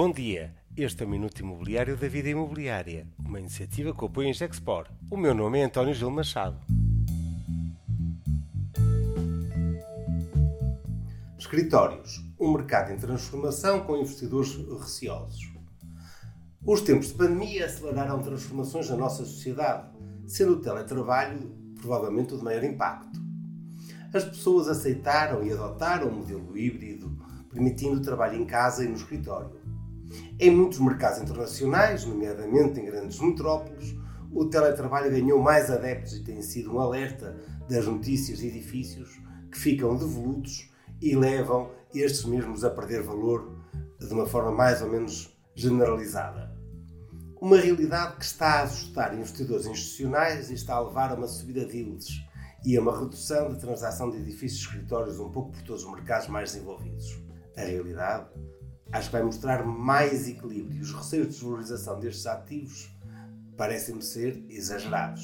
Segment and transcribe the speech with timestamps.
[0.00, 4.32] Bom dia, este é o Minuto Imobiliário da Vida Imobiliária, uma iniciativa que apoia em
[4.32, 4.86] Gexpor.
[5.10, 6.56] O meu nome é António Gil Machado.
[11.36, 15.52] Escritórios, um mercado em transformação com investidores receosos.
[16.64, 19.90] Os tempos de pandemia aceleraram transformações na nossa sociedade,
[20.28, 21.40] sendo o teletrabalho
[21.80, 23.20] provavelmente o de maior impacto.
[24.14, 27.18] As pessoas aceitaram e adotaram o modelo híbrido,
[27.50, 29.57] permitindo o trabalho em casa e no escritório.
[30.38, 33.96] Em muitos mercados internacionais, nomeadamente em grandes metrópoles,
[34.32, 37.36] o teletrabalho ganhou mais adeptos e tem sido um alerta
[37.68, 43.56] das notícias de edifícios que ficam devolutos e levam estes mesmos a perder valor
[43.98, 46.56] de uma forma mais ou menos generalizada.
[47.40, 51.64] Uma realidade que está a assustar investidores institucionais e está a levar a uma subida
[51.64, 52.08] de yields
[52.64, 55.92] e a uma redução da transação de edifícios e escritórios um pouco por todos os
[55.92, 57.18] mercados mais desenvolvidos.
[57.56, 58.28] A realidade
[58.92, 60.80] acho que vai mostrar mais equilíbrio.
[60.80, 62.90] Os receios de desvalorização destes ativos
[63.56, 65.22] parecem-me ser exagerados.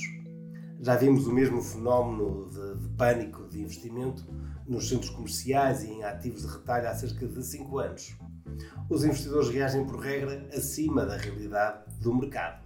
[0.80, 4.24] Já vimos o mesmo fenómeno de, de, pânico de investimento
[4.66, 8.16] nos centros comerciais e em ativos de retalho há cerca de 5 anos.
[8.90, 12.64] Os investidores reagem por regra acima da realidade do mercado.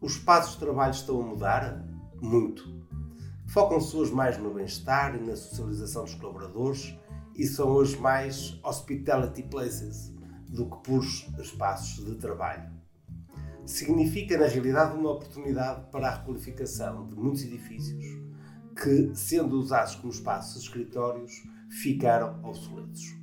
[0.00, 1.84] Os espaços de trabalho estão a mudar?
[2.20, 2.84] Muito.
[3.48, 6.96] Focam-se hoje mais no bem-estar e na socialização dos colaboradores
[7.36, 10.12] e são hoje mais hospitality places
[10.48, 12.70] do que puros espaços de trabalho.
[13.66, 18.04] Significa, na realidade, uma oportunidade para a requalificação de muitos edifícios
[18.80, 21.32] que, sendo usados como espaços de escritórios,
[21.70, 23.14] ficaram obsoletos.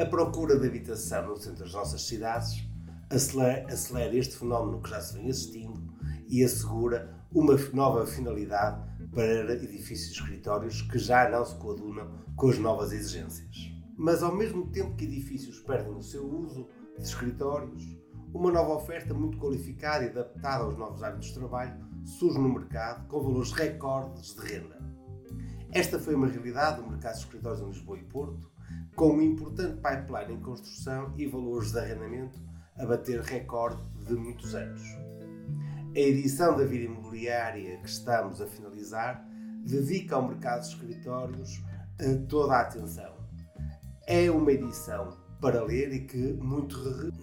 [0.00, 2.64] A procura de habitação no centro das nossas cidades
[3.10, 5.82] acelera, este fenómeno que já se vem assistindo
[6.28, 8.82] e assegura uma nova finalidade
[9.14, 13.72] para edifícios e escritórios que já não se coadunam com as novas exigências.
[13.96, 17.96] Mas ao mesmo tempo que edifícios perdem o seu uso de escritórios,
[18.34, 23.06] uma nova oferta muito qualificada e adaptada aos novos hábitos de trabalho surge no mercado
[23.06, 24.80] com valores recordes de renda.
[25.72, 28.50] Esta foi uma realidade do mercado de escritórios em Lisboa e Porto,
[28.96, 32.40] com um importante pipeline em construção e valores de arrendamento
[32.76, 34.82] a bater recorde de muitos anos.
[35.92, 39.26] A edição da vida imobiliária que estamos a finalizar
[39.66, 41.60] dedica ao mercado de escritórios
[42.28, 43.12] toda a atenção.
[44.06, 46.76] É uma edição para ler e que muito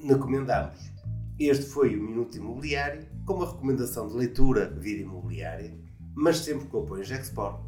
[0.06, 0.92] recomendamos.
[1.40, 5.74] Este foi o Minuto Imobiliário, com uma recomendação de leitura vida imobiliária,
[6.14, 7.62] mas sempre com apoio Gexport.